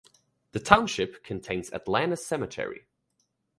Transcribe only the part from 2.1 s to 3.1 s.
Cemetery.